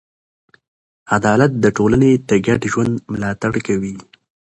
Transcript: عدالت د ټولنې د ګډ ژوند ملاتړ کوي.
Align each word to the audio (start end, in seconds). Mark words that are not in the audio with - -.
عدالت 1.15 1.51
د 1.63 1.65
ټولنې 1.77 2.11
د 2.29 2.31
ګډ 2.45 2.61
ژوند 2.71 2.93
ملاتړ 3.11 3.53
کوي. 3.67 3.95